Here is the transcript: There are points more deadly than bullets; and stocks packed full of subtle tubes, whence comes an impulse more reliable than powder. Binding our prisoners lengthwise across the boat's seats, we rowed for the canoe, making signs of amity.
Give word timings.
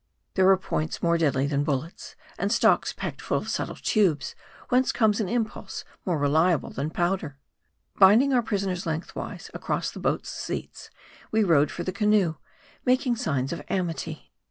There 0.33 0.49
are 0.49 0.57
points 0.57 1.03
more 1.03 1.19
deadly 1.19 1.45
than 1.45 1.63
bullets; 1.63 2.15
and 2.39 2.51
stocks 2.51 2.91
packed 2.91 3.21
full 3.21 3.37
of 3.37 3.49
subtle 3.49 3.75
tubes, 3.75 4.33
whence 4.69 4.91
comes 4.91 5.19
an 5.19 5.29
impulse 5.29 5.83
more 6.07 6.17
reliable 6.17 6.71
than 6.71 6.89
powder. 6.89 7.37
Binding 7.99 8.33
our 8.33 8.41
prisoners 8.41 8.87
lengthwise 8.87 9.51
across 9.53 9.91
the 9.91 9.99
boat's 9.99 10.29
seats, 10.29 10.89
we 11.29 11.43
rowed 11.43 11.69
for 11.69 11.83
the 11.83 11.91
canoe, 11.91 12.37
making 12.83 13.15
signs 13.15 13.53
of 13.53 13.61
amity. 13.69 14.31